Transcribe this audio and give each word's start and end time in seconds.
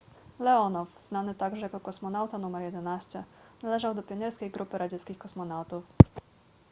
leonow 0.39 0.87
znany 0.99 1.35
także 1.35 1.61
jako 1.61 1.79
kosmonauta 1.79 2.37
nr 2.37 2.61
11 2.61 3.23
należał 3.63 3.95
do 3.95 4.03
pionierskiej 4.03 4.51
grupy 4.51 4.77
radzieckich 4.77 5.17
kosmonautów 5.17 5.83